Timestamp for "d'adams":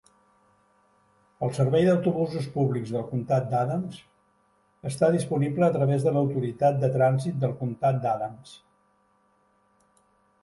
3.51-3.99, 8.07-8.55